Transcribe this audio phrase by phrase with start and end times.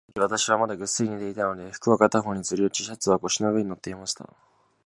[0.15, 4.27] そのとき、私はまだぐっすり眠っていたので、服は片方にずり落ち、シャツは腰の上に載っていました。